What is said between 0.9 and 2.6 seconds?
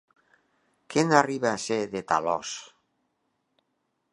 Que n'arriba a ser, de talòs!